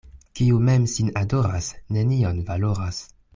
[0.37, 1.69] Kiu mem sin adoras,
[1.99, 3.05] nenion valoras.